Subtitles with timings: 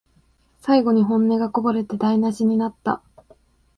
[0.57, 3.03] 最後に本音がこぼれて台なしになった